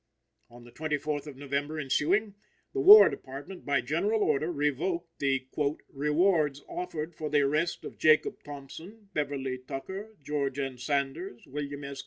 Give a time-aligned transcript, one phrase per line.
[0.49, 2.33] On the 24th of November ensuing,
[2.73, 5.45] the War Department, by general order, revoked the
[5.93, 10.79] "rewards offered for the arrest of Jacob Thompson, Beverly Tucker, George N.
[10.79, 11.99] Sanders, William S.